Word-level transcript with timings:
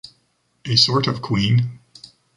A 0.65 0.75
sort 0.77 1.05
of 1.05 1.21
queen. 1.21 1.77